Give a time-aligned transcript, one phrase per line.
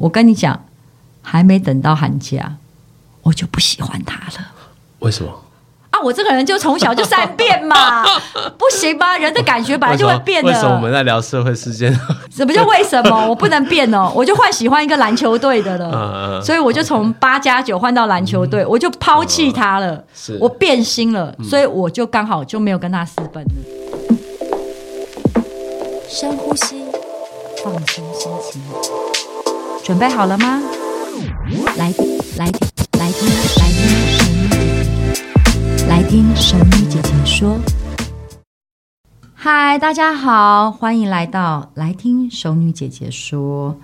[0.00, 0.64] 我跟你讲，
[1.22, 2.54] 还没等到寒假，
[3.22, 4.46] 我就不喜欢他了。
[5.00, 5.30] 为什么？
[5.90, 8.02] 啊，我这个人就从小就善变嘛，
[8.56, 9.18] 不行吧？
[9.18, 10.48] 人的感觉本来就会变的。
[10.48, 11.92] 为什么我们在聊社会事件？
[12.30, 13.28] 什么叫为什么？
[13.28, 16.38] 我不能变哦， 我就换喜欢一个篮球队的了。
[16.38, 20.02] 嗯、所以我就从八加九换到篮球队，嗯、我就抛弃他了。
[20.14, 23.50] 是，我变心了，所以我就刚好就没有跟他私奔了。
[24.08, 25.42] 嗯、
[26.08, 26.84] 深呼吸，
[27.64, 28.62] 放松心情，
[29.90, 30.62] 准备好了吗？
[31.76, 31.92] 来，
[32.38, 32.46] 来，
[32.96, 33.88] 来听，来听。
[35.88, 37.58] 来听神女姐姐说。
[39.34, 43.76] 嗨，大家好，欢迎来到来听熟女姐姐说。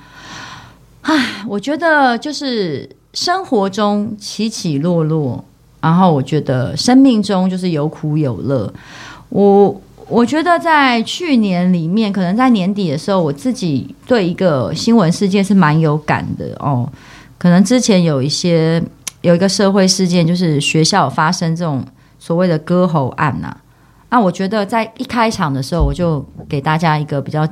[1.02, 5.44] 唉，我觉得就是生活中起起落落，
[5.80, 8.72] 然后我觉得生命中就是有苦有乐。
[9.30, 16.90] 我我觉得在去年里面，可能在年底的时候，我自己对一个新闻事件是蛮有感的哦。
[17.38, 18.82] 可能之前有一些
[19.22, 21.84] 有一个社会事件，就是学校发生这种。
[22.18, 23.56] 所谓的割喉案呐、
[24.08, 27.46] 那我觉得在一开场的时候，我就给大家一个比较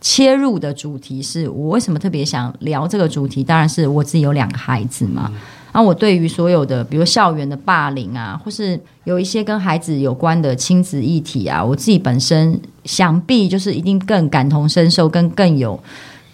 [0.00, 3.44] 切入的主题，是我为什么特别想聊这个主题？
[3.44, 5.30] 当然是我自己有两个孩子嘛。
[5.76, 15.78] 那我对于所有的，比如校园的霸凌啊，或是有一些跟孩子有关的亲子议题啊，我自己本身想必就是一定更感同身受，更更有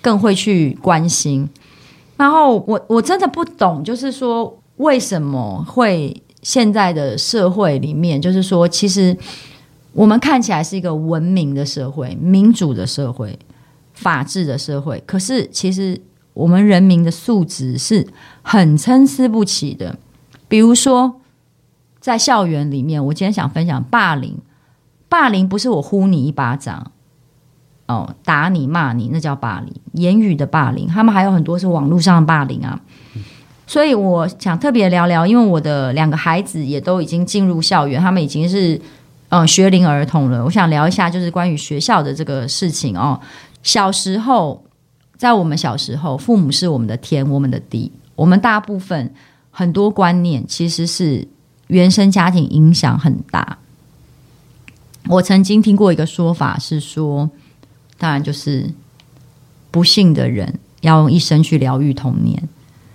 [0.01, 1.48] 更会去关心。
[2.17, 6.23] 然后我我真的不懂，就是说为什么会。
[6.45, 9.17] 现在的社会里面，就是说，其实
[9.93, 13.39] 我们看起来是一个文明的社会、民主的社会、
[13.93, 15.97] 法治的社会，可是其实
[16.34, 18.06] 我们人民的素质是
[18.42, 19.98] 很参差不齐的。
[20.48, 21.20] 比如说，
[22.00, 24.36] 在校园里面，我今天想分享霸凌。
[25.08, 26.91] 霸凌不是我呼你一巴掌，
[27.86, 30.86] 哦，打你骂你，那叫霸凌，言语的霸凌。
[30.86, 32.80] 他们还有很多是网络上的霸凌啊。
[33.67, 38.80] 所以我想特别聊聊，因为我的两个孩子也都已经进入校园，他们已经是
[39.28, 40.45] 嗯学龄儿童了。
[40.45, 43.18] 我想聊一下，就是关于学校的这个事情哦。
[43.62, 44.64] 小时候，
[45.22, 47.92] 在我们小时候，父母是我们的天，我们的地。
[48.16, 49.14] 我们大部分
[49.52, 51.28] 很多观念其实是
[51.68, 53.58] 原生家庭影响很大。
[55.06, 57.30] 我曾经听过一个说法是说，
[57.98, 58.68] 当然就是
[59.70, 62.48] 不幸的人要用一生去疗愈童年。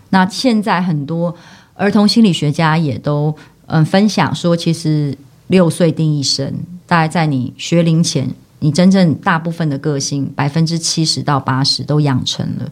[0.09, 1.33] 那现在很多
[1.75, 3.33] 儿童心理学家也都
[3.67, 5.17] 嗯分享说，其实
[5.47, 6.53] 六岁定一生，
[6.85, 8.29] 大概在你学龄前，
[8.59, 12.71] 你真正大部分的个性百分之七十到八十都养成了。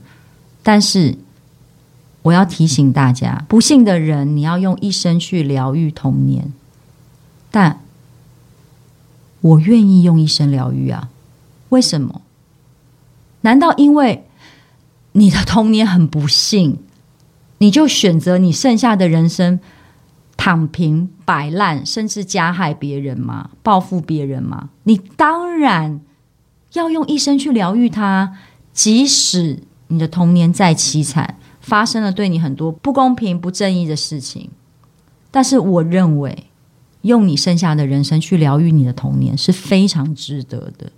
[0.64, 1.16] 但是
[2.24, 6.52] 我要提醒大家，不幸的人，你要用一生去疗愈童年，
[7.52, 7.82] 但
[9.42, 11.10] 我愿意用一生疗愈啊？
[11.70, 12.22] 为什么？
[13.42, 14.26] 难道因为
[15.12, 16.80] 你的童年很不幸？
[17.60, 19.60] 你就选择你剩下的人生
[20.46, 23.50] 躺平摆烂，甚至加害别人吗？
[23.64, 24.70] 报复别人吗？
[24.84, 26.00] 你当然
[26.74, 28.38] 要用一生去疗愈他。
[28.72, 34.52] 即使你的童年再凄惨，发生了对你很多不公平、不正义的事情，
[35.32, 36.46] 但是我认为
[37.02, 40.92] 用你剩下的人生去疗愈你的童年是非常值得的。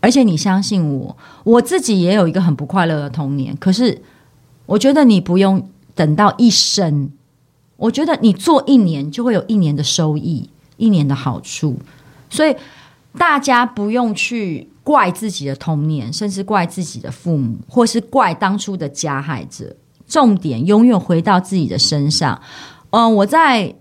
[0.00, 4.02] 而且你相信我，我自己也有一个很不快乐的童年，可是。
[4.66, 7.10] 我觉得你不用等到一生，
[7.80, 11.76] 我觉得你做一年就会有一年的收益，一年的好处，
[12.28, 12.54] 所以
[13.16, 19.74] 大家不用去怪自己的童年，甚至怪自己的父母，或是怪当初的加害者。
[20.06, 22.38] 重点永远回到自己的身上。
[22.90, 23.74] 嗯，我在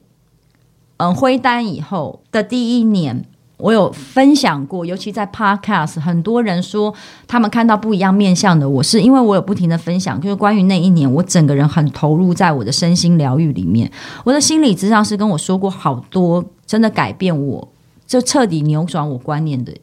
[0.98, 3.26] 嗯灰单以后的第一年。
[3.60, 6.94] 我有分享过，尤其在 Podcast，很多人说
[7.28, 13.92] 他们看到不一样面向的我，是因为我有不停的分享，就是关于那一年我整个人很投入在我的身心疗愈里面。
[14.24, 17.68] 我的心理咨商师跟我说过好多真的改变我，
[18.08, 19.76] 就彻底扭转我观念的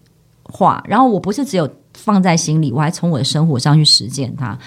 [0.45, 0.83] 话。
[0.89, 4.59] 然后我不是只有放在心里，我还从我的生活上去实践它。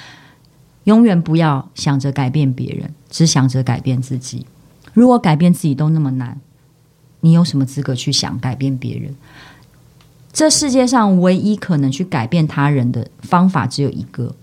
[0.83, 4.45] 永远不要想着改变别人，只想着改变自己。
[4.93, 6.39] 如果改变自己都那么难。
[7.21, 9.13] 你有什么资格去想改变别人？
[10.31, 14.35] 这世界上唯一可能去改变他人的方法只有一个，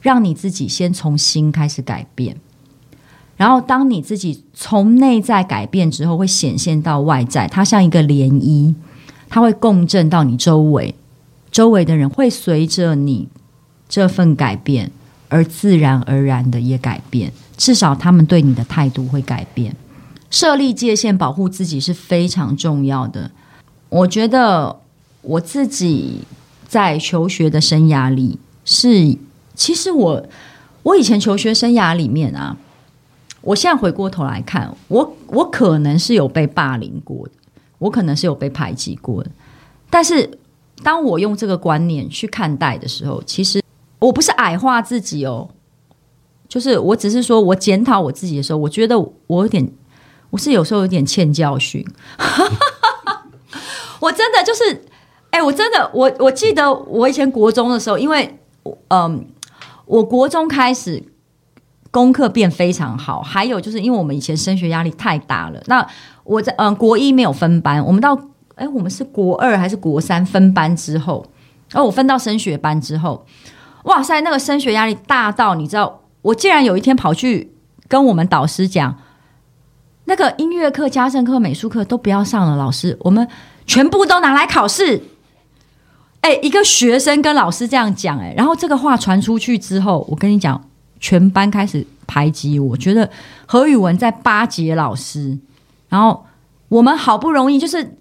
[0.00, 2.36] 让你自己先从心开始改变，
[3.36, 7.46] 然后当你自己从内在改变之后，会显现到外在。
[7.46, 8.74] 它像一个涟漪，
[9.28, 10.94] 它会共振到你周围，
[11.50, 13.28] 周围的人会随着你
[13.88, 14.90] 这份改变
[15.28, 19.76] 而自然而然的也改变，至少他们对你的态度会改变。
[20.34, 23.30] 设立界限，保护自己是非常重要的。
[23.88, 24.80] 我觉得
[25.22, 26.22] 我自己
[26.66, 29.16] 在求学的生涯里是
[29.54, 30.26] 其实我
[30.82, 32.56] 我以前求学生涯里面啊，
[33.42, 37.32] 我现在回过头来看，我我可能是有被霸凌过的，
[37.78, 39.30] 我可能是有被排挤过的。
[39.88, 40.28] 但是
[40.82, 43.62] 当我用这个观念去看待的时候，其实
[44.00, 45.48] 我不是矮化自己哦，
[46.48, 48.98] 就是我只是说我检讨我自己的时候，我觉得
[49.28, 49.64] 我有点，
[50.34, 51.86] 我是有时候有点欠教训。
[54.00, 54.84] 我真的就是，
[55.30, 58.38] 哎，我真的，我我记得我以前国中的时候，因为
[58.88, 59.24] 嗯。
[59.86, 61.04] 我国中开始
[61.90, 65.62] 功课变非常好，还有就是因为我们以前升学压力太大了。
[65.66, 65.86] 那
[66.22, 68.18] 我在嗯国一没有分班，我们到
[68.54, 71.26] 哎我们是国二还是国三分班之后，
[71.74, 73.26] 哦我分到升学班之后，
[73.82, 77.52] 哇塞那个升学压力大到你知道，我竟然有一天跑去
[77.86, 78.96] 跟我们导师讲，
[80.06, 83.26] 那个音乐课、家政课、美术课都不要上了，老师我们
[83.66, 85.02] 全部都拿来考试。
[86.20, 90.68] 哎、欸，一个学生跟老师这样讲，哎，然后这个话传出去之后，我跟你讲，
[90.98, 93.10] 全班开始排挤我，觉得
[93.46, 95.38] 何宇文在巴结老师。
[95.90, 96.24] 然后
[96.68, 97.98] 我们好不容易就是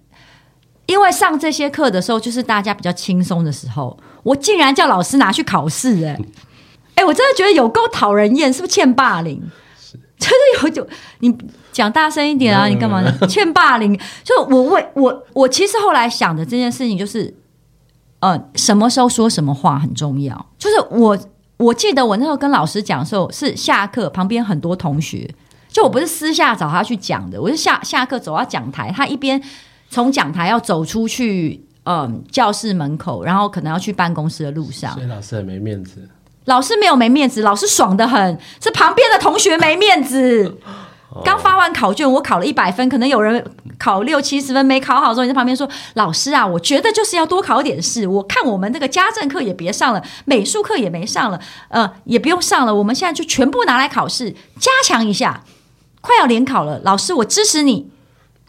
[0.86, 6.18] 因为上这些课的时候，就是大家比较轻松的时候，我竟然叫老师拿去考试，哎，
[6.96, 9.42] 哎，我真的觉得有够讨人厌，是不是欠霸凌？
[9.78, 10.88] 是，真的有就
[11.20, 11.38] 你
[11.74, 12.68] 讲大声一点啊！
[12.68, 13.12] 你干嘛呢？
[13.28, 14.00] 欠霸凌？
[14.24, 17.34] 就我为我我其实后来想的这件事情就是。
[18.24, 20.34] 呃，什么时候说什么话很重要。
[20.58, 21.18] 就是我，
[21.58, 25.30] 我记得我那时候跟老师讲的时候，是下课旁边很多同学，
[25.68, 29.44] 就我不是私下找他去讲的，我是下下课走到讲台，他一边
[29.90, 34.94] 从讲台要走出去，嗯、呃，教室门口，然后可能要去办公室的路上。
[34.94, 36.08] 所以老师很没面子。
[36.46, 40.58] 老师没有没面子，老师爽的很，是旁边的同学没面子。
[41.24, 43.44] 刚发完考卷，我考了一百分，可能有人
[43.78, 48.08] 考六七十分没考好之后，你在旁边说：“老师啊，我觉得就是要多考点试。
[48.08, 51.40] 我看我们那个家政课也别上了，美术课也没上了，
[51.70, 52.74] 呃，也不用上了。
[52.74, 55.44] 我们现在就全部拿来考试，加强一下。
[56.02, 57.90] 快要联考了，老师我支持你。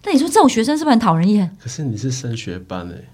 [0.05, 1.57] 那你说这种学生是不是很讨人厌？
[1.63, 3.05] 可是你是升学班哎，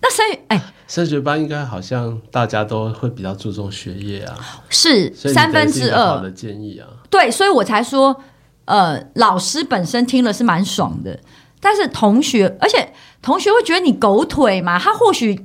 [0.00, 4.38] 那升哎，升学班应该好像大家都会比较注重学业啊，
[4.68, 8.22] 是三分之二好的建议啊，对，所以我才说。
[8.64, 11.20] 呃，老师本身听了是蛮爽的，
[11.60, 14.78] 但是同学，而且同学会觉得你狗腿嘛。
[14.78, 15.44] 他或许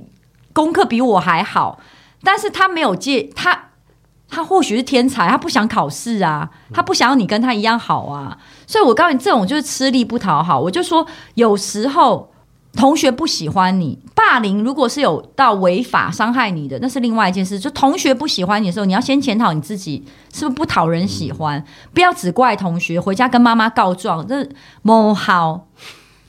[0.53, 1.79] 功课比我还好，
[2.23, 3.69] 但是他没有借他，
[4.29, 8.37] 他或许是天才，他不想考试啊，他不想要你跟他一样好啊。
[8.65, 10.59] 所以我告诉你，这种就是吃力不讨好。
[10.59, 11.05] 我就说，
[11.35, 12.31] 有时候。
[12.73, 17.59] 同学不喜欢你，霸凌如果是有到违法伤害你的，那是另外一件事。
[17.59, 24.47] 就同学不喜欢你的时候，你要先检讨你自己是不是不讨人喜欢，嗯、不要只怪同学，回家跟妈妈告状，这
[24.83, 25.67] 某好，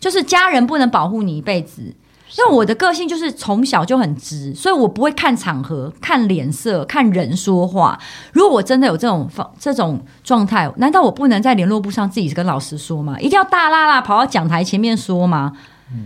[0.01, 1.95] 就是家人不能保护你一辈子。
[2.39, 7.99] 因为我的个性就是从小就很直，所以我不会看场合、看脸色、看人说话。
[8.33, 13.19] 如果我真的有这种方这种状态，难道我不能在联络簿上自己跟老师说吗？
[13.19, 15.53] 一定要大啦啦跑到讲台前面说吗？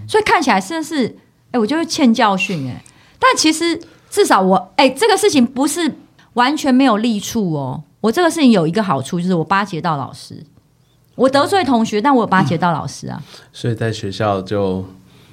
[0.09, 2.85] 所以看起来真的是，哎、欸，我就是欠教训哎、欸。
[3.19, 5.97] 但其实至少我，哎、欸，这个事情不是
[6.35, 7.83] 完全没有利处哦。
[8.01, 10.45] 我这个事情有一个好处，就是我巴结到老师，
[11.15, 13.23] 我得罪同学，但我有巴结到老师啊。
[13.53, 14.85] 所以在学校就，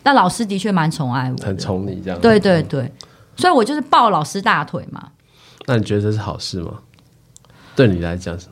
[0.03, 2.19] 那老师的确蛮宠爱我，很宠你这样。
[2.21, 2.91] 对对对，
[3.35, 5.09] 所以我就是抱老师大腿嘛。
[5.65, 6.79] 那你觉得这是好事吗？
[7.75, 8.47] 对你来讲是？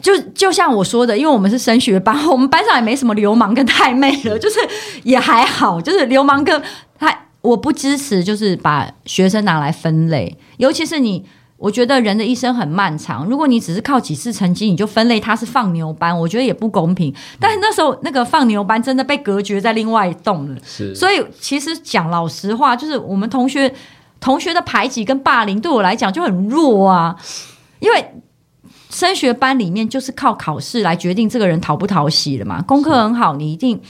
[0.00, 4.58] 就就像我说的，因为我们是升学班， 我们班上也没什么流氓跟太妹了， 就是
[5.02, 5.80] 也还好。
[5.80, 6.62] 就是流氓跟
[6.98, 10.36] 他，我不支持，就是把学生拿来分类。
[10.58, 11.24] 尤其是你，
[11.56, 17.14] 我觉得人的一生很漫长，如果你只是靠几次成绩你就分类他是放牛班，我觉得也不公平。
[17.38, 20.94] 但是那时候那个放牛班真的被隔绝在另外一栋了，是。
[20.94, 23.72] 所以其实讲老实话，就是我们同学
[24.18, 27.16] 同学的排挤跟霸凌，对我来讲就很弱啊，
[27.80, 28.14] 因为。
[28.90, 32.60] 升学班里面就是靠考试来决定这个人讨不讨喜的嘛。
[32.62, 33.80] 功课很好，你一定，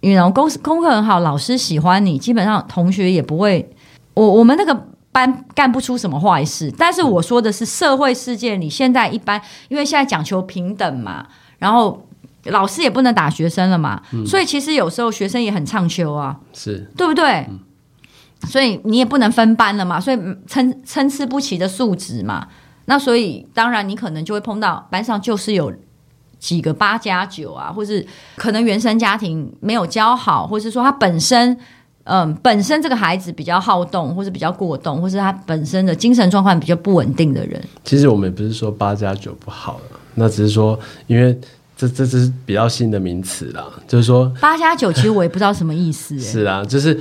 [0.00, 3.68] 然后功功课很好，老师喜欢你，基本上同学也不会。
[4.14, 6.72] 我我们那个班干不出什么坏事。
[6.78, 11.26] 但是我说的是社会事件里，现在一般因为现在讲求平等嘛，
[11.58, 12.06] 然后
[12.44, 17.46] 老师也不能打学生了嘛，嗯、所以其实有时候学生也很唱秋啊，是对不对？
[17.50, 17.58] 嗯、
[18.46, 22.46] 所以你也不能分班了嘛，所以参参差不齐的素质嘛。
[22.86, 25.72] 那所以，当然你可能就会碰到班上就是有
[26.38, 28.04] 几个八加九啊，或是
[28.36, 31.56] 可能原生家庭没有教好，或是说他本身，
[32.04, 37.62] 嗯，本身这个孩子比较好动，或是比较过动，或是他本身的精神状况比较不稳定的人。
[37.84, 41.38] 其实我们也不是说八加九不好了，那只是说，因为
[41.76, 46.18] 这这这是比较新的名词啦，就是说八加九，其实我也不知道什么意思。
[46.18, 46.98] 是啊，就是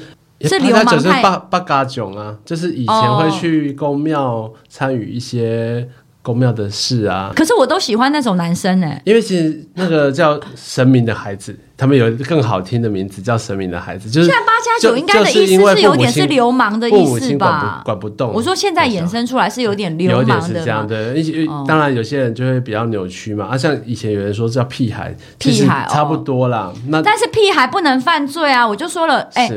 [0.48, 1.22] 是流氓派。
[1.22, 5.88] 八八嘎囧啊，就是以前会去公庙参与一些。
[6.22, 17.81] 公庙的事啊，可是我都喜欢那种男生哎，因为其实那个叫神明的孩子，他们有一个更好听的名字叫神明的孩子，就是现在八加九应该的意思是有点是流氓的意思吧？
[17.86, 18.34] 管不动。
[18.34, 21.15] 我说现在衍生出来是有点流氓的，是这样的。
[21.15, 26.72] 一些当然有些人就会比较扭曲嘛，啊，像以前有人说叫屁孩，屁孩差不多啦。
[26.89, 29.50] 那但是屁孩不能犯罪啊，我就说了，哎，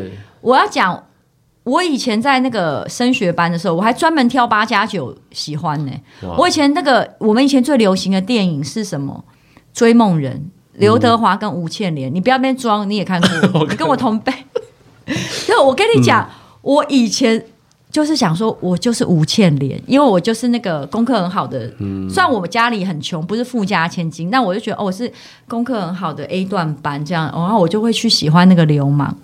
[0.43, 1.03] 我要讲。
[1.65, 6.29] 我以前在那个升学班的时候，我还专门挑八加九喜欢呢、欸。
[6.37, 9.25] 我以前那个我们以前最流行的电影是什么？
[9.73, 10.35] 《追梦人》，
[10.73, 12.13] 刘德华跟吴倩莲。
[12.13, 13.21] 嗯、你不要那边装，你也看
[13.53, 14.33] 过， 你跟我同辈。
[15.47, 17.41] 就我跟你讲，嗯、我以前
[17.93, 21.73] 就是想说，我就是吴倩莲，因为我就是那个功课很好的。
[21.79, 25.09] 嗯、虽然我们家里很穷，不是富家千金，但我就觉得哦，我是
[25.47, 29.17] 功课很好的 A 段班这样，然后我就会去喜欢那个流氓。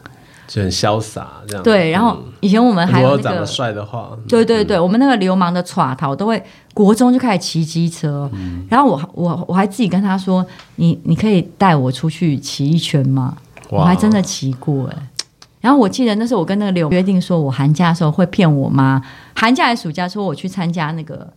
[0.49, 1.63] 就很潇洒这样。
[1.63, 6.43] 对，然后以前我们还有那个长得帅的话，对对对，我们那个流氓的耍头都会
[6.75, 8.29] 国中就开始骑机车，
[8.69, 10.45] 然后我我我还自己跟他说
[10.77, 13.37] ：“你你可以带我出去骑一圈吗？”
[13.71, 14.97] 我还真的骑过哎。
[15.61, 19.03] 然后我记得那时候我跟那个刘约定说，我寒假的时候会骗我妈，
[19.35, 21.29] 寒假还是暑假说我去参加那个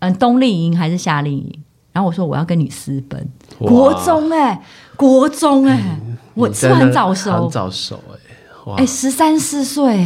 [0.00, 3.26] 嗯冬令营还是夏令营，然后我说我要跟你私奔，
[3.58, 4.60] 国中哎，
[4.96, 5.98] 国中哎，
[6.34, 7.44] 我是不是很早熟？
[7.44, 8.25] 很早熟哎。
[8.74, 9.96] 哎，十三四岁，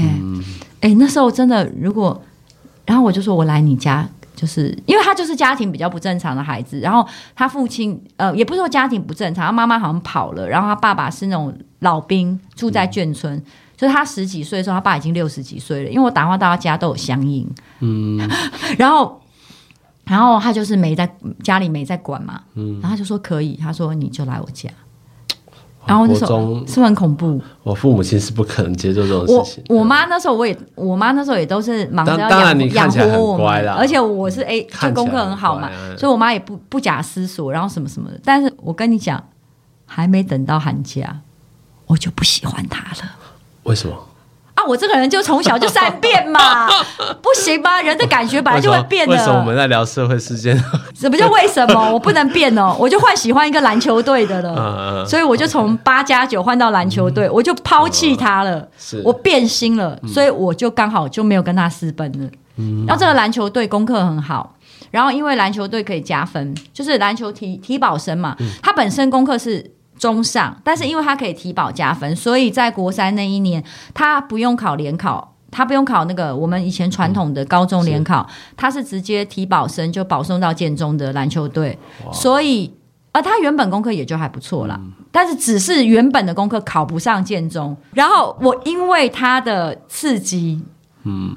[0.80, 2.20] 哎，那时候真的，如果，
[2.84, 13.42] 然后我就说，我来你家，就是因为他就是家庭比较不正常的孩子，然后他父亲，呃，也不是说家庭不正常，他妈妈好像跑了，然后他爸爸是那种老兵，住在眷村，嗯、
[13.76, 17.48] 就是他十几岁的时候，他爸已经六十几岁了，因为我打电话到他家都有响应，
[17.80, 18.18] 嗯，
[18.76, 19.20] 然后，
[20.04, 21.10] 然后他就是没在
[21.42, 24.68] 家里没在管嘛，嗯，然后他就说可以，他说你就来我家。
[25.86, 27.40] 然后那时候是不是很恐怖？
[27.62, 29.64] 我父母亲是不可能接受这种事情。
[29.68, 38.20] 我我妈那时候我也，我妈那时候也都是忙着要养养活我们，而且我是 A，就功课很好嘛，所以我妈也不不假思索，然后什么什么的。
[38.24, 39.22] 但是我跟你讲，
[39.86, 41.20] 还没等到寒假，
[41.86, 43.10] 我就不喜欢他了。
[43.64, 43.96] 为什么？
[44.70, 46.68] 我这个人就从小就善变嘛，
[47.20, 47.82] 不行吧？
[47.82, 49.12] 人的感觉本来就会变的。
[49.12, 50.56] 为什么我们在聊社会事件？
[50.94, 51.92] 什么叫为什么？
[51.92, 55.04] 我不能变哦，我就换喜欢一个篮球队的了。
[55.04, 58.68] 所以我就从八加九换到篮球队，我就抛弃他了。
[59.02, 62.30] 我变心了，所以我就刚好就没有跟他私奔了。
[62.86, 64.54] 然后这个篮球队功课很好，
[64.92, 69.72] 然后因为篮球队可以加分，就是篮球体体保生嘛，他本身功课是。
[70.00, 78.26] 中上，但是因为他可以提保加分，所以在国三那一年，他不用考联考，他不用考那个我们以前传统的高中联考，
[78.56, 81.78] 他是直接提保生就保送到建中的篮球队，
[82.10, 82.72] 所以
[83.12, 90.62] 而他原本功课也就还不错啦，嗯、但是只是原本的功课考不上建中，然后我因为他的刺激，
[91.04, 91.36] 嗯。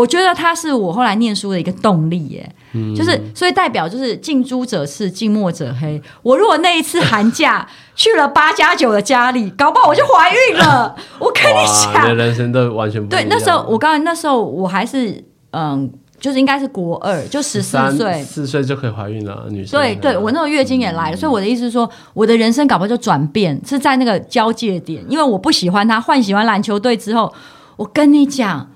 [0.00, 6.00] 我觉得他是我后来念书的一个动力，耶，嗯、就是所以代表就是近朱者赤，近墨者黑。
[6.22, 10.96] 我如果那一次寒假去了八加九的家里，搞不好我就怀孕了。
[11.20, 13.10] 我跟你讲，你的人生都完全不。
[13.10, 19.78] 对，那时候我刚才那时候我还是嗯，就是应该是国二，就十四岁，四岁就可以怀孕了，女生。
[19.78, 27.30] 对对，我那个月经也来了，嗯、所以我的意思是说，我的人生搞不好就转变是在那个交界点，因为我不喜欢他，换喜欢篮球队之后，
[27.76, 28.69] 我跟你讲。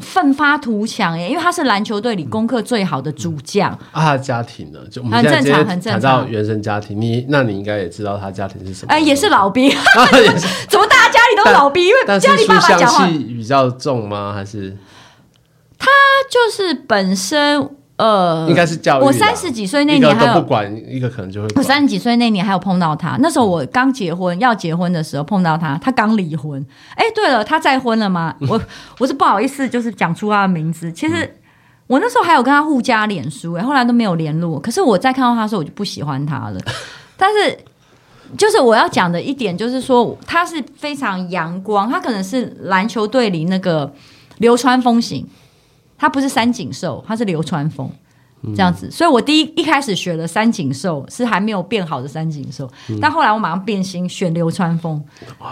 [0.00, 3.70] 奋发图强耶，因为他是篮球队里功课最好的主将。
[3.70, 4.80] 啊，他的家庭呢？
[4.90, 8.92] 就我们现在直接谈到原生家庭，你那你应该也知道他家庭是什么？
[8.92, 9.70] 哎，也是老兵。
[10.68, 11.84] 怎么大家家里都是老兵？
[11.84, 14.32] 因为家里爸爸讲话比较重吗？
[14.34, 14.76] 还是
[15.78, 15.86] 他
[16.30, 17.70] 就是本身。
[18.00, 19.04] 呃，应该是教育。
[19.04, 21.48] 我三十几岁那年还有不管一个可能就会。
[21.54, 26.64] 我三十几岁那年还有碰到他，那时候我刚结婚要结婚的时候碰到他，他刚离婚。
[26.94, 28.34] 哎，对了，他再婚了吗？
[28.48, 28.58] 我
[28.98, 30.90] 我是不好意思，就是讲出他的名字。
[30.90, 31.36] 其实
[31.86, 34.58] 我那时候还有跟他互加脸书，哎，后来都没有联络。
[34.58, 36.58] 可是我再看到他的时候，我就不喜欢他了。
[37.18, 37.58] 但是
[38.38, 43.92] 就是我要讲的一点就是说，他是非常阳光，他可能是篮球队里那个
[44.38, 45.26] 流川枫型。
[46.00, 47.90] 他不是三井寿，他是流川枫
[48.56, 54.98] 这样子，嗯、所以我第一一开始学了三井寿，是还没有变好的三井寿，嗯、但后来我马上变心选流川枫，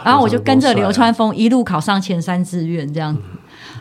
[0.03, 3.21] 然后我就跟着流川枫一路考上前三志愿这样子。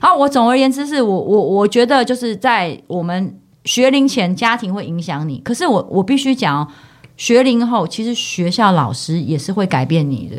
[0.01, 6.69] 好、嗯，我总而言之是我我我觉得就是在我们学龄前家庭会影响你，可是我我必须讲，
[7.15, 10.36] 学龄后其实学校老师也是会改变你的。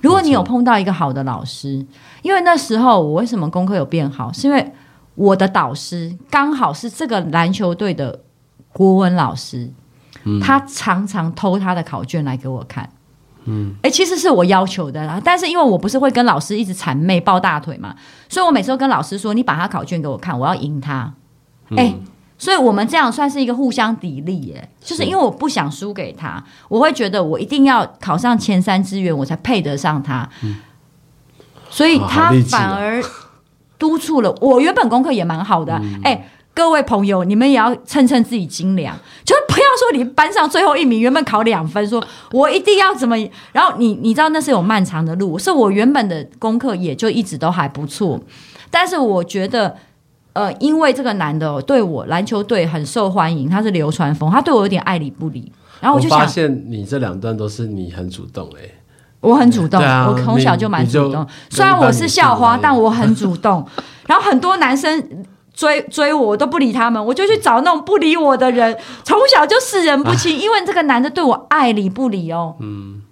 [0.00, 1.84] 如果你有碰到一个好的老师，
[2.22, 4.72] 因为那时候我为什么功课有变好，是因为。
[5.14, 8.20] 我的导师刚好是这个篮球队的
[8.72, 9.70] 国文老师，
[10.24, 12.88] 嗯、他常常偷他的考卷来给我看，
[13.44, 15.20] 嗯，哎，其实是我要求的啦。
[15.22, 17.94] 但是因为我不是会跟老师一直谄媚抱大腿嘛，
[18.28, 21.12] 所以我每次都跟老师说：“你把他考卷给我看，我要赢他。”
[21.76, 21.94] 哎，
[22.38, 24.68] 所以我们这样算是一个互相砥砺耶。
[24.80, 30.28] 就是因为我不想输给他，我会觉得我一定要考上前三志愿，我才配得上他。
[30.42, 30.56] 嗯，
[31.70, 33.02] 所以他反而
[33.82, 34.60] 督促了我。
[34.60, 36.28] 原本功课也蛮好的，哎。
[36.54, 43.16] 各位朋友，你们也要称称自己斤两，就不要说你班上最后一名，原本考两分，说我一定要怎么，
[43.52, 48.20] 然后你你知道那是有漫长的路，是我原本的功课也就一直都还不错，
[48.70, 49.74] 但是我觉得，
[50.34, 58.74] 呃，因为这个男的对我篮球队很受欢迎，他是流川枫，他对我有点爱理不理，然后我就发现你这两段都是你很主动哎、欸，
[59.22, 63.66] 我很主动，啊、我从小就蛮主动，虽然我是校花，但我很主动，
[64.06, 65.24] 然后很多男生。
[65.54, 68.74] 追追我，我都不理他们，我就去找那种不理我的人。
[69.04, 72.56] 从小就视人不清， 因为这个男的对我爱理不理哦。
[72.60, 73.02] 嗯，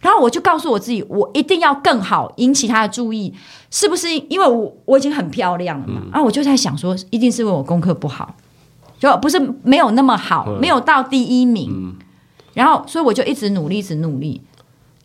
[0.00, 3.34] 然后我就告诉我自己，我一定要更好，引起他的注意。
[3.70, 6.00] 是不是因为我我已经很漂亮了嘛？
[6.10, 8.34] 然后我就在想说，一定是因为我功课不好，
[8.98, 11.94] 就不是没有那么好，没有到第一名。
[12.54, 14.40] 然后，所以我就一直努力，一直努力。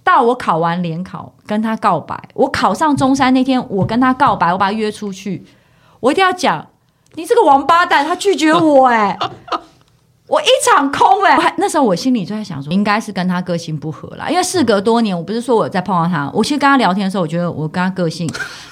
[0.05, 2.29] 到我考完联考，跟他告白。
[2.35, 5.43] 我考上中山那天，我跟他告白，我把他约出去，
[5.99, 6.65] 我一定要讲。
[7.15, 9.17] 你这个王八蛋，他拒绝我哎，
[10.27, 11.55] 我一场空哎。
[11.57, 14.29] 那时候我心里就在想说，应该是跟他个性不合啦。
[14.29, 18.29] 因为事隔多年，我不是说我在碰到他，我其实跟他聊天的时候，我觉得我跟他个性，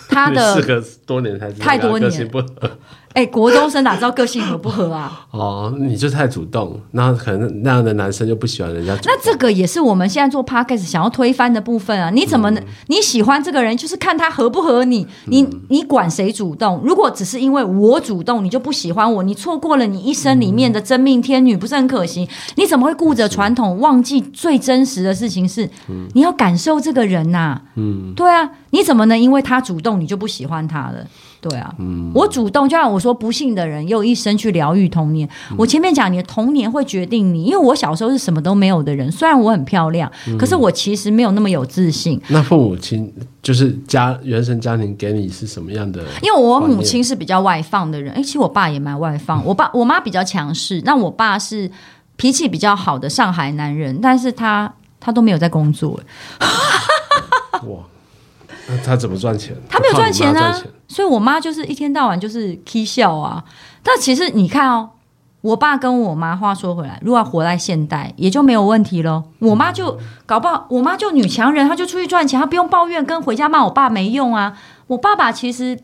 [0.10, 2.78] 他的事隔多年才太多年不合。
[3.13, 5.27] 哎、欸，国中生哪知道个性合不合啊？
[5.29, 8.98] 哦，你就太主动，那可能那样的男生就不喜欢人家。
[9.05, 12.10] 那这个也是我们现在做 podcast 想要推翻的部分啊！
[12.10, 15.05] 你怎么能、嗯、你喜欢这个人，就是看他合不合你？
[15.25, 16.82] 你你管谁主动？
[16.84, 22.27] 如果只是因为我主动，你就不喜欢我，你错过了你一生里面的真命天女，不是很可惜？
[22.55, 25.70] 你怎么会顾着传统，忘记最真实的事情是？
[26.13, 27.62] 你要感受这个人呐、啊。
[27.75, 31.05] 嗯，对啊，你怎么能因为他主动，你就不喜欢他了？
[31.44, 35.28] 对啊，嗯、我主动，就像我说，不幸的人用一生去疗愈童年。
[35.52, 42.18] 嗯、我前面讲，你的童年会决定你，因为我小时候是什么都没有的人，虽然我很漂亮，嗯、可是我其实没有那么有自信。
[42.29, 46.01] 那父母亲就是家原生家庭给你是什么样的？
[46.22, 51.70] 因为我母亲是比较外放的人，哎，其实我爸也蛮外放，嗯、我爸我妈比较强势，那我爸是
[52.16, 56.00] 脾气比较好的上海男人，但是他他都没有在工作。
[56.40, 57.84] 哇。
[58.66, 59.53] 那他怎么赚钱？
[59.68, 60.58] 他没有赚钱啊，
[60.94, 63.44] 所以我妈就是一天到晚就是 k 笑啊。
[63.82, 64.92] 但其实你看哦，
[65.42, 69.24] 我爸跟我妈话说回来，如果要活在现代，也就没有问题了。
[69.40, 74.56] 我妈就搞不好，我妈就女强人，她就出去赚钱，她不用抱怨，跟回家骂我爸没用啊。
[74.86, 75.77] 我爸爸其实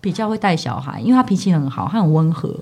[0.00, 2.52] 比较会带小孩，因为他脾气很好，他很温和。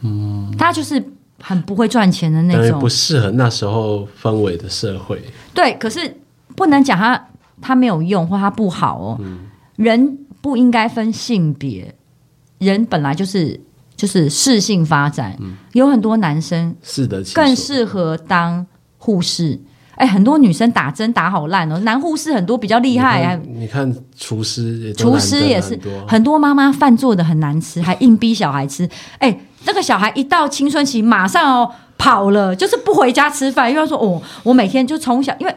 [0.00, 1.04] 嗯，他就是
[1.42, 5.22] 很不会赚钱的那种，不适合那时候氛围的社会。
[5.52, 6.20] 对，可是
[6.56, 7.28] 不能讲他。
[7.58, 9.16] 他没有用，或他不好哦。
[9.18, 11.92] 嗯、人不应该分性别，
[12.58, 13.60] 人本来就是
[13.96, 15.36] 就是适性发展。
[15.40, 18.64] 嗯、有很多男生是的，更适合当
[18.96, 19.60] 护士。
[19.96, 23.34] 哎，很多女生打针打好烂哦，男护士很多比较厉害。
[23.44, 28.88] 你看，你看厨师，厨师也是很多妈妈饭做的很难吃，还硬逼小孩吃。
[29.18, 35.52] 哎，那个小孩一到青春期，马上哦跑了，就是不回家吃饭，因为说哦，我每天就从小因为。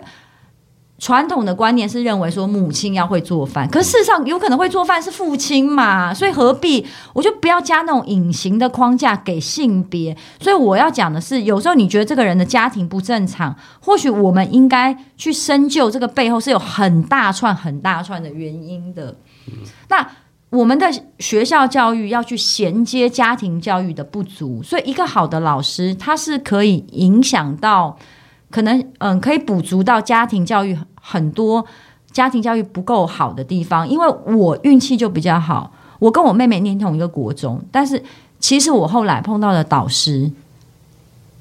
[0.99, 6.85] 传统的观念是认为说母亲要会做饭，可是事实上有可能会做饭是父亲嘛，所以何必？
[7.13, 10.15] 我就不要加那种隐形的框架给性别。
[10.41, 19.15] 所以我要讲的是，有时候你觉得这个人的家庭不正常，或许我们应该去深究这个背后是有很大串、很大串的原因的。
[19.47, 19.53] 嗯、
[19.88, 20.05] 那
[20.49, 20.85] 我们的
[21.19, 27.97] 学校教育要去衔接家庭教育的不足，所以一个好的老师，他是可以影响到。
[28.49, 31.63] 可能嗯，可以补足到家庭教育很多
[32.12, 38.03] 家庭教育不够好的地方，因为我运气就比较好，我跟我妹妹念同一个国中，但是
[38.39, 40.31] 其实我后来碰到的导师，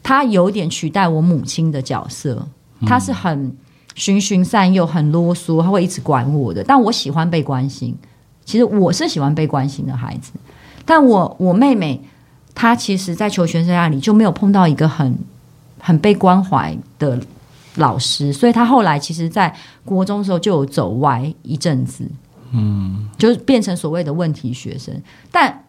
[0.02, 2.46] 他有点取代我母亲的角色，
[2.86, 3.56] 他是很
[3.94, 7.96] 循循善诱、很啰嗦，他会一直管我的，但我喜欢被关心，
[8.44, 10.32] 其实我是喜欢被关心的孩子，
[10.84, 12.02] 但我我妹妹
[12.54, 15.18] 她其实，在求学生涯里就没有碰到一个很。
[15.78, 17.18] 很被关怀的
[17.76, 22.04] 老师，所以他后来其实，在国中的时候就有走歪一阵子，
[22.52, 24.94] 嗯，就变成所谓的问题学生。
[25.30, 25.64] 但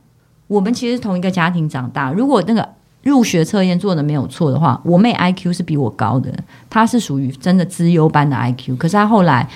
[0.47, 2.67] 我们其实同一个家庭长大，如果那个
[3.03, 6.33] 入学测验做的没有错的话，我妹 IQ 是比我高的，
[6.69, 9.47] 她是属于真的资优班的 IQ，可是她后来，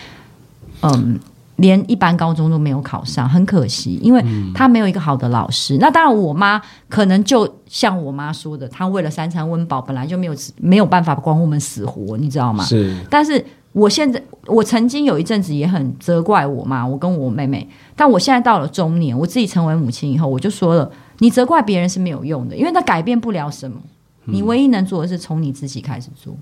[0.82, 1.20] 嗯。
[1.58, 4.24] 连一般高中都没有考上，很可惜，因为
[4.56, 5.78] 他没有一个好的老师。
[5.78, 12.64] 嗯、那当然，我妈可能就像我妈说的，她为了三餐温饱，本来就没有没有办法管我们死活，你知道吗？
[12.64, 12.96] 是。
[13.10, 23.78] 但是我现在我曾经有一阵子也很责怪我妈，我跟我妹妹，但我现在到了中年，我自己成为母亲以后，我就说了，你责怪别人是没有用的，因为他改变不了什么，
[24.26, 26.36] 你唯一能做的是从你自己开始做。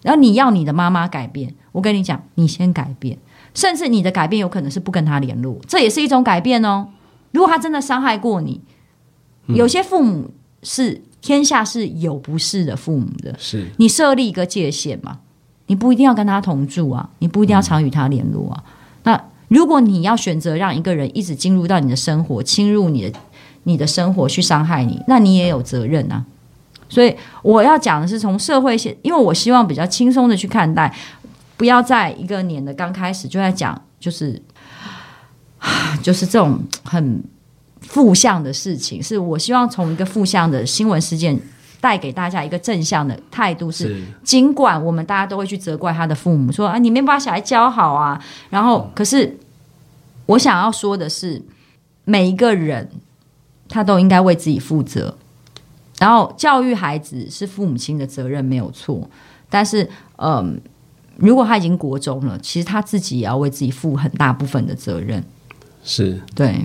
[0.00, 3.18] 然后你要你的妈妈改变，我跟你讲，你先改变，
[3.58, 6.86] 甚至你的改变有可能是不跟他联络，这也是一种改变哦。
[7.32, 8.60] 如果他真的伤害过你，
[9.48, 10.30] 有些父母
[10.62, 15.18] 是天下是有不是的父母的，是你设立一个界限嘛？
[15.66, 18.62] 你不一定要跟他同住啊，你不一定要常与他联络啊。
[19.02, 23.18] 那如果你要选择让一个人一直进入到你的生活，侵入你的
[23.64, 26.24] 你的生活去伤害你，那你也有责任啊。
[26.90, 30.94] 所以我要讲的是从社会线，因为我希望比较轻松的去看待，
[31.58, 34.40] 不要在一个年的刚开始就在讲，就是
[36.02, 37.22] 就是这种很
[37.82, 39.02] 负向的事情。
[39.02, 41.38] 是我希望从一个负向的新闻事件
[41.80, 49.36] 带给大家一个正向的态度是，尽管我们大家都会去责怪他的父母，说啊你没把小孩教好啊，然后可是
[50.26, 51.42] 我想要说的是，
[52.04, 52.88] 每一个人
[53.68, 55.16] 他都应该为自己负责。
[55.98, 59.10] 然后教育孩子是父母亲的责任没有错，
[59.50, 60.60] 但是嗯，
[61.18, 65.22] 如果他已经国中了，其实他自己也要为自己负很大部分的责任。
[65.84, 66.64] 是对。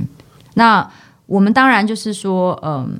[0.53, 0.89] 那
[1.25, 2.99] 我们当然就是说，嗯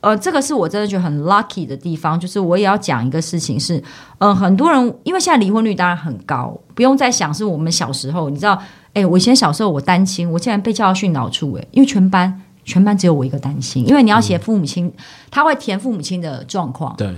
[0.00, 3.82] 呃，这个是我真的觉得很 lucky 的地方，就是我也要讲一个事情是，
[4.18, 8.60] 嗯，很多人因为现在离婚率当然很高，不用再想是我们小时候，你知道，
[8.94, 12.42] 哎，我以前小时候我单亲，我竟然被叫到训导处，哎，因为全班。
[12.64, 14.92] 全班只有我一个单亲，因为你要写父母亲，嗯、
[15.32, 16.94] 他会填父母亲的状况。
[16.96, 17.12] 对，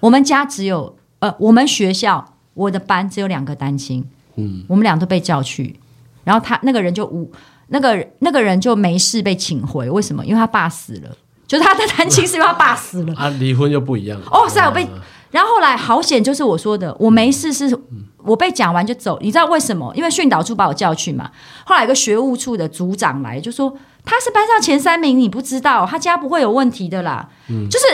[0.00, 5.78] 我们家只有呃，我们学校我的班只有两个单亲，嗯，我们俩都被叫去，
[6.24, 7.30] 然后他那个人就无
[7.68, 10.24] 那个那个人就没事被请回，为什么？
[10.26, 11.10] 因为他爸死了，
[11.46, 14.88] 就是他的单亲是因为他爸死了，啊，离婚又不一样哦，是啊，我被。
[15.32, 17.78] 然后后来好险，就是我说的，我没事，是
[18.18, 19.18] 我被讲完就走。
[19.20, 19.92] 你知道为什么？
[19.94, 21.30] 因为训导处把我叫去嘛。
[21.64, 27.28] 后来有个学务处的组长来就说，他是班上前三名，你不知道，他家不会有问题的啦。
[27.48, 27.86] 嗯，就是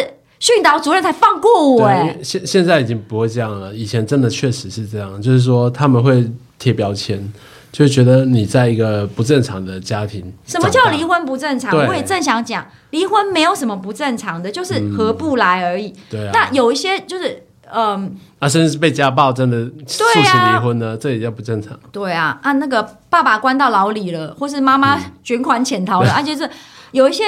[0.43, 2.19] 训导主任才放过我哎。
[2.21, 6.29] 现现在已经不会这样了，以前真的确实是这样，就是说他们会
[6.59, 7.33] 贴标签。
[7.71, 10.21] 就觉得你在一个不正常的家庭。
[10.45, 11.75] 什么叫离婚不正常？
[11.87, 15.87] 我也正想讲，离婚没有什么不正常的，就是合不来而已。
[15.87, 16.31] 嗯、对啊。
[16.35, 21.79] 那有一些就是，嗯，啊，甚至是被家暴，真的诉请离婚呢，啊、这也叫不正常。
[21.91, 26.51] 对啊，啊，那个爸爸关到牢里了，或是妈妈卷款潜逃了，而且、嗯啊、是
[26.91, 27.25] 有一些，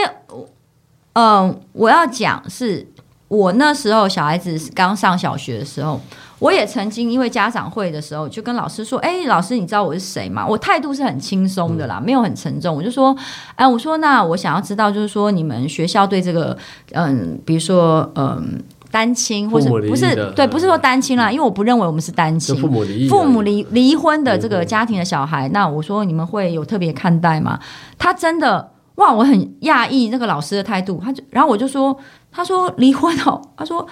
[1.14, 2.86] 嗯，我要讲是，
[3.34, 6.00] 我那时候小孩子刚上小学的时候。
[6.40, 12.74] 我也曾经因为家长会的时候，就跟老师说：“哎，老师，你知道我是谁吗？”我态度是很轻松的啦，没有很沉重。
[12.74, 13.16] 我就说
[13.54, 16.54] ：“哎，我说那我想要知道，就是说你们学校对这个，
[16.92, 27.58] 嗯，比如说，嗯，单亲或者不是对，不是说单亲啦，因为我不认为我们是单亲，父母离父母离离婚的这个家庭的小孩，那我说你们会有特别看待吗？
[27.96, 31.00] 他真的哇，我很讶异那个老师的态度。
[31.02, 31.96] 他就然后我就说，
[32.34, 33.86] 他说离婚哦，他说。”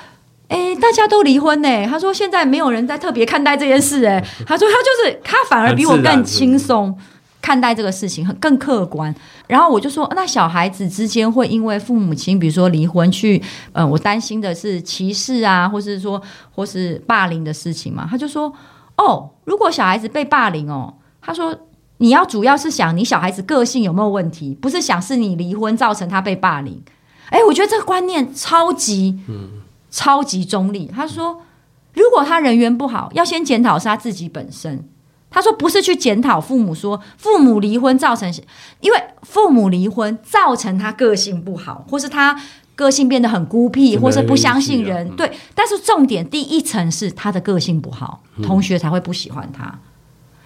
[0.48, 1.87] 哎，大家都离婚呢。
[1.87, 4.05] 他说现在没有人在特别看待这件事。
[4.05, 6.94] 哎，他说他就是他反而比我更轻松
[7.40, 9.14] 看待这个事情，很更客观。
[9.46, 16.20] 然后我就说，那小孩子之间会因为父母亲比如说离婚去，呃，我担心的是歧视啊，或是说
[16.55, 18.07] 或是霸凌的事情嘛。
[18.11, 18.52] 他就说，
[18.98, 21.57] 哦，如果小孩子被霸凌哦，他说
[21.96, 26.83] 你要主要是想你小孩子个性有没有问题，不是想是你离婚造成他被霸凌。
[27.33, 29.59] 哎，我觉得这个观念超级嗯。
[29.95, 31.42] 超级中立，他说
[31.92, 34.88] ：“如果他人缘不好，要先检讨是他自己本身。”
[35.29, 38.33] 他说：“不是去检讨父母，说父母离婚造成，
[38.81, 42.40] 因为父母离婚造成他个性不好，或是他
[42.75, 45.07] 个性变得很孤僻，或是不相信人。
[45.09, 49.66] 嗯、对，但是重点第一层是他的个性不好，同学才会不喜欢他。
[49.66, 49.79] 嗯、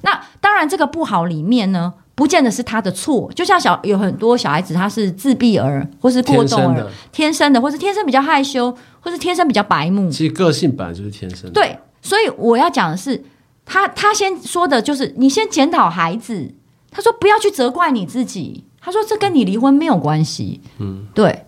[0.01, 10.11] 那当然，这个不好里面呢。”不见得是他的错，就像小有很多小孩子，他是自闭儿，或是过动儿，天生，天生的，或是天生比较害羞，或是天生比较白目。
[10.11, 11.51] 其实个性本来就是天生的。
[11.51, 13.23] 对，所以我要讲的是，
[13.67, 16.55] 他他先说的就是你先检讨孩子，
[16.91, 20.63] 他说不要去责怪你自己，他说这跟你离婚没有关系。
[20.79, 21.45] 嗯，对。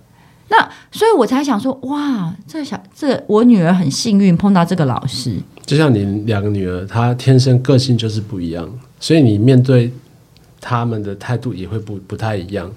[0.50, 5.36] 那所以我才想说，哇，这小这我女儿很幸运碰到这个老师。
[5.64, 8.68] 就像你两个女儿，她天生个性就是不一样，
[9.00, 9.90] 所以你面对。
[10.60, 12.70] 他们的态度也会不不太一样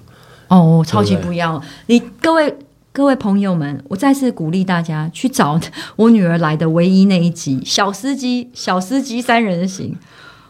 [0.48, 1.62] 哦，超级不一样。
[1.86, 2.54] 你各位
[2.92, 5.58] 各位朋友们，我再次鼓励大家去找
[5.96, 9.94] 我女儿来的唯一那一集《小司机小司机三人行》。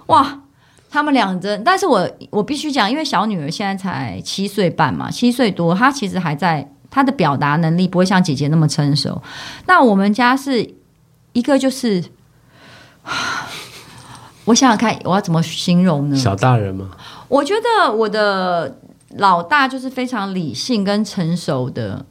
[0.07, 0.41] 哇，
[0.91, 9.23] 他们两个，但是我我必须讲，因为小女儿现在才七岁半嘛，七岁多，她其实还在她的表达能力不会像姐姐那么成熟。
[9.67, 10.75] 那我们家是
[11.33, 12.03] 一个就是。
[14.45, 16.17] 我想想看，我要怎么形容呢？
[16.17, 16.91] 小大人吗？
[17.33, 18.79] 我觉得我的
[19.17, 22.05] 老大就是非常理性跟成熟的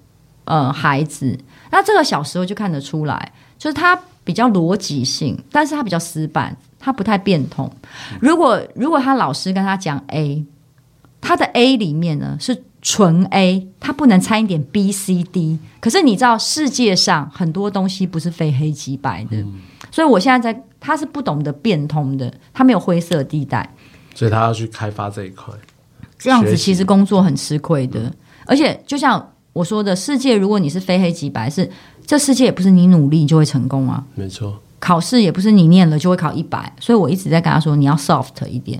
[0.45, 1.37] 呃孩子。
[1.69, 7.71] 那这个小时候就看得出来，就是他比较逻辑性，但是他比较死板，他不太变通。
[8.19, 10.43] 如果如果他老师跟他讲 A，
[11.21, 15.59] 他的 A 里面呢是纯 A，他不能掺一点 B、C、D。
[15.79, 19.37] 可是你知道世界上很多东西不是非黑即白的。
[19.37, 19.61] 嗯
[19.93, 23.69] 所以，我现在在，他是不懂得变通的，他没有灰色地带，
[24.13, 25.53] 所以他要去开发这一块。
[26.17, 28.13] 这样子其实工作很吃亏的，嗯、
[28.45, 31.67] 而且就像我说的，世界如果你是非黑即白，是
[32.05, 34.03] 这世界也不是你努力就会成功啊。
[34.13, 38.79] 没错，考试也不是你念了就会考一百，所以我一直在跟他说你要 soft 一点。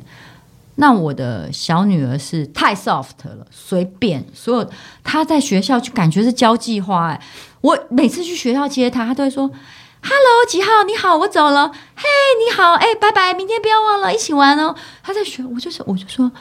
[0.76, 4.72] 那我的小女儿是太 soft 了，随便所有
[5.04, 7.22] 她在学校就感觉是交际花哎，
[7.62, 9.50] 我每次去学校接她，她都会说。
[10.04, 10.84] Hello，几号？
[10.84, 11.72] 你好，我走了。
[11.96, 12.04] 嘿，
[12.44, 14.76] 你好，哎，拜拜，明天不要忘了一起玩哦。
[15.04, 16.32] 他在学，我就是，我就说，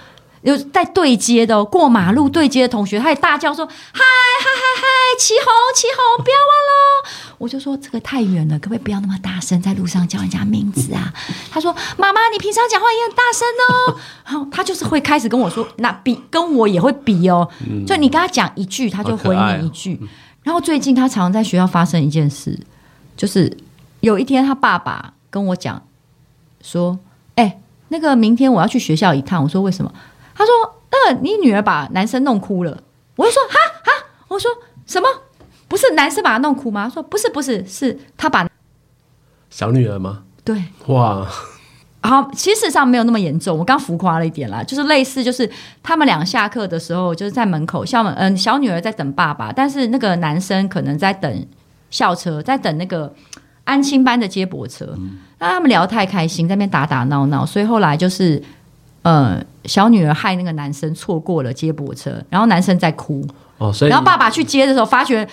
[0.42, 4.86] 有在对接的过马路对接的同学，他也大叫说：“嗨嗨嗨嗨，
[5.18, 11.12] 起红起红，不要忘了。”我就说这个太远了，可不可以不要那么大声，在路上叫人家名字啊？
[11.50, 17.48] 他说：“妈妈，你平常讲话也很大声哦。”然后他就是会开始跟我说，那比跟我也会比哦。
[17.86, 20.00] 就你跟他讲一句，他就回你一句。
[20.42, 22.58] 然后最近他常常在学校发生一件事。
[23.20, 23.54] 就是
[24.00, 25.82] 有一天，他爸爸跟我讲
[26.62, 26.98] 说
[27.36, 29.92] ：“哎、那个明天我要去学校一趟。”我说：“为什么？”
[30.34, 30.50] 他说
[30.90, 32.82] ：“那你女儿把男生弄哭了。”
[33.16, 34.50] 我就说：“哈哈！”我说
[34.88, 35.06] ：“什么？
[35.68, 38.48] 不是男生把他弄哭吗？”他说：“不是，不是，是他把
[39.50, 41.28] 小女儿吗？”对，哇，
[42.00, 45.50] 好，其实上没有那么严重，我刚浮夸了一点啦，就是类似，就是
[45.82, 51.46] 他们俩下课的时候，就是在门口，校门，嗯，小女儿在等爸爸，但是那个男生可能在等。
[51.90, 53.12] 校车在等那个
[53.64, 54.86] 安亲班的接驳车，
[55.38, 58.42] 那、嗯、他们聊得太开心，在那边打打闹闹，所以后来就是，
[59.02, 63.26] 呃，小女儿害那个男生错过了接驳车，然后男生在哭，
[63.58, 65.28] 哦，所以，然后爸爸去接的时候，发觉，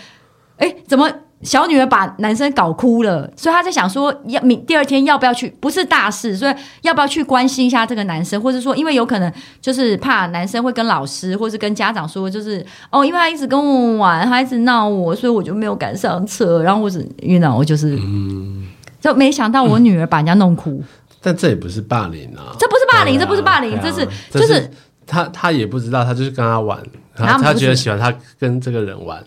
[0.57, 1.09] 哎，怎么？
[1.43, 5.47] 小女儿把男生搞哭了，所以她在想说，要明第二天要不要去？
[5.60, 16.63] 不是大事，所以要不要去关心一下这个男生，或者说，因为有可能就是怕男生会跟老师或是跟家长说，就是哦，因为他一直跟我玩，他一直闹我，所以我就没有敢上车。
[16.63, 18.65] 然后我只遇到我就是，嗯，
[19.00, 20.84] 就没想到我女儿把人家弄哭。
[21.21, 24.71] 但这也不是霸凌啊，这不是霸凌，啊、这不是霸凌，啊、这是就是
[25.06, 26.80] 他他也不知道，他就是跟他玩，
[27.15, 29.23] 然后他觉得喜欢他跟这个人玩。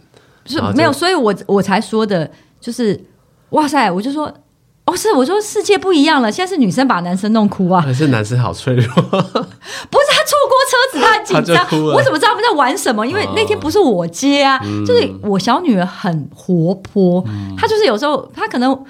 [0.46, 2.98] 是没有，所以我我才说的，就是
[3.50, 4.32] 哇塞，我就说
[4.86, 8.84] 哦，是我说世界不一样了，现在是女生把男生弄哭啊，可 是男生好脆弱？
[8.94, 13.06] 不是他错过车子，他很紧张，我怎么知道他们在玩什么？
[13.06, 18.84] 因为那天不是我接啊，哦、就是我小女儿很活泼，嗯、她就是有时候她可能。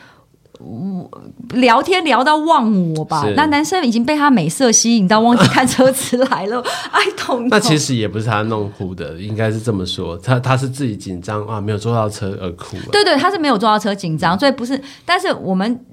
[0.62, 1.10] 我
[1.54, 6.62] 聊天聊到忘我吧，那男生已经被他美色吸引到，忘记看车子来了。
[6.90, 7.48] 哎， 痛！
[7.48, 12.76] 那其实也不是他弄哭的，应该是这么说，他他是自己紧张啊，没有坐到车而哭。
[12.92, 14.80] 对对，他是没有坐到车紧张，所以不是。
[15.04, 15.84] 但是我们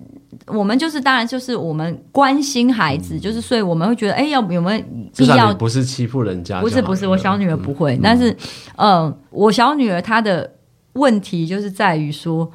[0.47, 4.83] 我们就是当然就是我们关心孩子，嗯、就是所以我们会觉得，哎，要有没有
[5.15, 5.53] 必要？
[5.53, 8.31] 不是欺负人家，不是不是，我小女儿不会，嗯、但是
[8.75, 10.51] 嗯、呃，我小女儿她的
[10.93, 12.51] 问题就是在于说。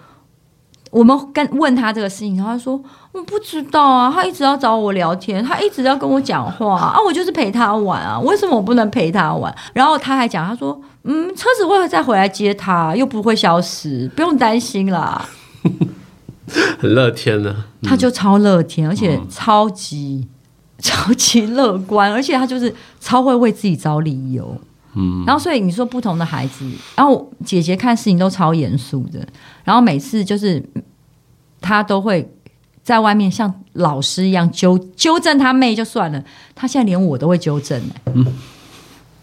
[0.93, 2.79] 我们跟问他这个事情，然后他说
[3.13, 9.53] 我不知道啊，他一直要找我聊天，他一直要跟我讲话啊，我就是陪他玩啊，为什么我不能陪他玩？
[9.73, 15.27] 然后他还讲，他说嗯，车子会再回来接他，又不会消失，不用担心啦。
[16.79, 20.29] 很乐天呢、啊，嗯、他就超乐天，而且超级、嗯、
[20.83, 24.55] 超级乐观，而且他就是超会为自己找理由。
[24.95, 29.27] 嗯，然后所以你说不同的孩子，然后姐姐看事情都超严肃的，
[29.65, 30.63] 然后每次就是
[31.61, 32.31] 她都会
[32.83, 36.23] 在外面像老师一样纠纠正她妹就算了，
[36.55, 37.81] 她现在连我都会纠正。
[38.15, 38.27] 嗯，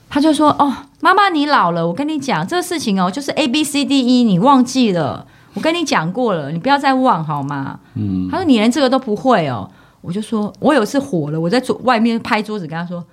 [0.10, 9.70] 她就说：“哦，妈妈你老了，我跟你讲这个事情哦，就是 A B C D E，你忘记了，我跟你讲过了，你不要再忘好吗？”嗯，她说：“你连这个都不会哦。”
[10.02, 13.06] 我就说：“我有一次火了，我在桌外面拍桌子跟她说。”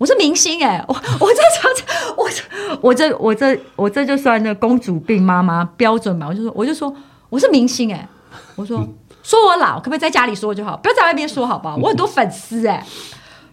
[0.00, 1.68] 我是明星哎、欸，我我这这
[2.16, 2.26] 我
[2.80, 6.90] 我这我这我这就算那公主病妈妈标准嘛，我就说我就说
[7.28, 8.08] 我是明星哎、欸，
[8.56, 8.82] 我说
[9.22, 11.76] 说我老可不可以在家里说就好，不要在外面说好不好？
[11.76, 12.82] 我很多粉丝哎、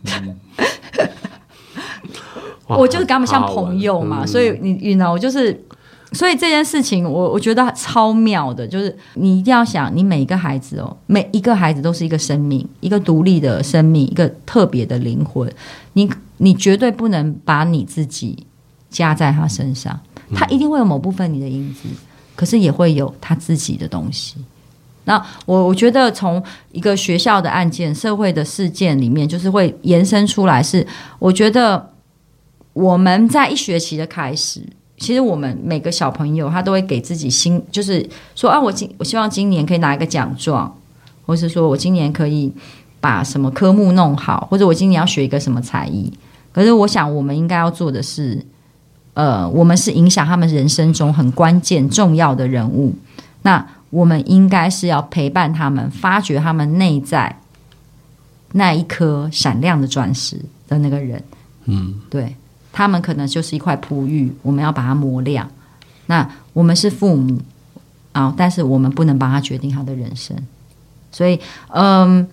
[0.06, 0.24] 欸，
[2.66, 5.62] 我就是跟他们像朋友嘛，所以你你知道我就是。
[6.14, 15.52] 所以这件事情，我我觉得超妙的，就是你一定要想，你每一个孩子哦，每一个孩子都是一个生命，一个独立的生命，一个特别的灵魂。
[15.94, 18.46] 你你绝对不能把你自己
[18.90, 20.00] 加在他身上，
[20.34, 21.90] 他一定会有某部分你的影子，
[22.36, 24.36] 可是也会有他自己的东西。
[25.06, 30.86] 那我我觉得从一个学校的案件、社会的事件里面，就是会延伸出来是，
[31.18, 31.94] 我觉得
[32.74, 34.62] 我们在一学期的开始，
[34.98, 40.78] 其实我们每个小朋友他都会给自己新，就是说啊，我今我希望今年可以拿一个奖状，
[41.26, 42.52] 或是说我今年可以
[43.00, 46.12] 把什么科目弄好，或者我今年要学一个什么才艺。
[46.58, 48.44] 可是我想，我们应该要做的是。
[49.14, 52.94] 呃，我们是影响他们人生中很关键、重要的人物。
[53.42, 57.40] 那我们应该是要陪伴他们，发掘他们内在
[58.52, 61.24] 那一颗闪亮的钻石的那个人。
[61.66, 62.36] 嗯，对，
[62.72, 65.50] 他们可能就是一块璞玉，我们要把它磨亮。
[66.06, 67.40] 那我们是父母
[68.12, 70.38] 啊，但是我们不能帮他决定他的人生。
[71.12, 71.40] 所以，
[71.70, 72.28] 嗯、呃，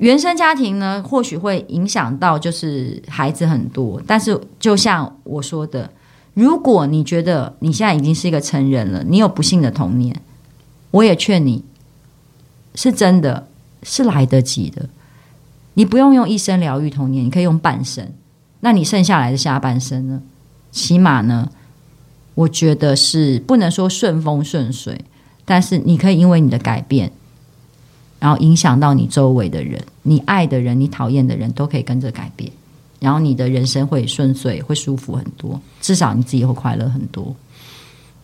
[0.00, 5.90] 原生家庭呢，或许会影响到就是孩子很多，但是就像我说的。
[6.32, 10.22] 如果你觉得你现在已经是一个成人了，你有不幸的童年，
[10.92, 11.64] 我也劝你，
[12.74, 13.48] 是真的
[13.82, 14.88] 是来得及的。
[15.74, 18.08] 你不用用一生疗愈童年，你可以用半生。
[18.60, 20.22] 那你剩下来的下半生呢？
[20.70, 21.50] 起码呢，
[22.34, 25.04] 我觉得是不能说顺风顺水，
[25.44, 27.12] 但是你可以因为你的改变，
[28.20, 32.48] 然后影响到你周围的人，你爱的人，你讨厌的人都可以跟着改变。
[33.00, 37.34] 然后你的人生会顺遂，会舒服很多，至少你自己会快乐很多，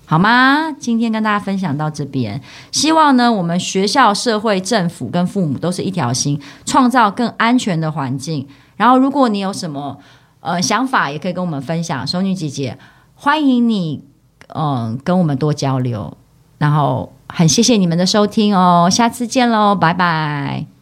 [0.05, 0.71] 好吗？
[0.79, 2.39] 今天跟大家分享到这边，
[2.73, 8.47] 希望呢，我们学校、社会、政府跟父母都是一条心，创造更安全的环境。
[8.77, 9.99] 然后，如果你有什么
[10.41, 12.07] 呃想法，也可以跟我们分享。
[12.07, 12.77] 熟女姐姐
[13.15, 14.05] 欢迎你，
[14.49, 16.15] 嗯、呃，跟我们多交流。
[16.59, 20.76] 然后，很谢谢你们的收听哦，下次见喽，拜拜。